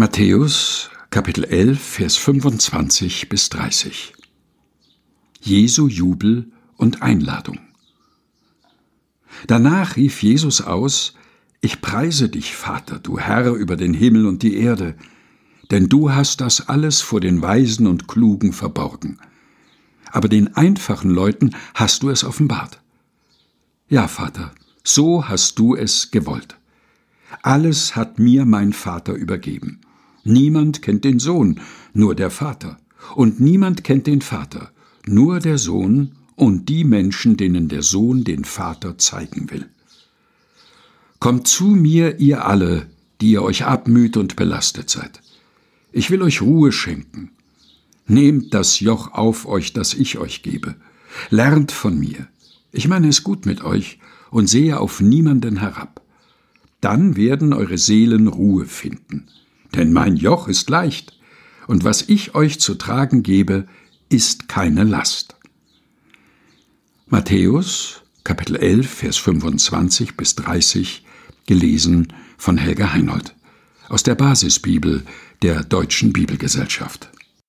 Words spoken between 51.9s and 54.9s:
mir. Ich meine es gut mit euch und sehe